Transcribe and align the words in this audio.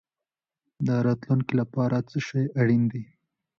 د 0.85 0.87
راتلونکي 1.05 1.53
لپاره 1.61 1.95
څه 2.09 2.17
شی 2.27 2.43
اړین 2.59 2.83
دی؟ 2.91 3.03